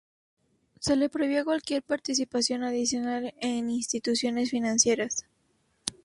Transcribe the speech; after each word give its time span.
Se 0.79 0.95
le 0.95 1.09
prohibió 1.09 1.45
cualquier 1.45 1.83
participación 1.83 2.63
adicional 2.63 3.35
en 3.39 3.69
instituciones 3.69 4.49
financieras. 4.49 5.27